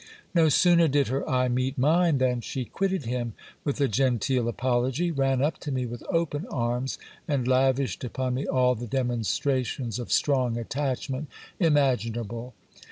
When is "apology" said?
4.47-5.11